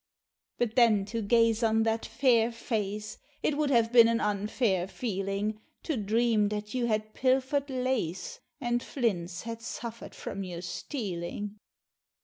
[0.57, 5.61] But then to gaze on that fair face It would have been an unfair feeling
[5.83, 11.59] To dream that you had pilfered lace And Flint's had suffered from your stealing!